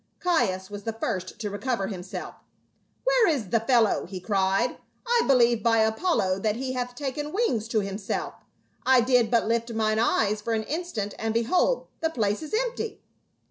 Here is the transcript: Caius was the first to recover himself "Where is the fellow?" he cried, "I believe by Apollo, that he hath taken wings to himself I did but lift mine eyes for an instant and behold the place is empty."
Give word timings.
Caius 0.19 0.71
was 0.71 0.81
the 0.81 0.93
first 0.93 1.39
to 1.41 1.49
recover 1.51 1.85
himself 1.85 2.33
"Where 3.03 3.27
is 3.27 3.49
the 3.49 3.59
fellow?" 3.59 4.07
he 4.07 4.19
cried, 4.19 4.79
"I 5.05 5.21
believe 5.27 5.61
by 5.61 5.77
Apollo, 5.77 6.39
that 6.39 6.55
he 6.55 6.73
hath 6.73 6.95
taken 6.95 7.31
wings 7.31 7.67
to 7.67 7.81
himself 7.81 8.33
I 8.83 9.01
did 9.01 9.29
but 9.29 9.47
lift 9.47 9.71
mine 9.71 9.99
eyes 9.99 10.41
for 10.41 10.53
an 10.53 10.63
instant 10.63 11.13
and 11.19 11.35
behold 11.35 11.85
the 11.99 12.09
place 12.09 12.41
is 12.41 12.55
empty." 12.65 13.03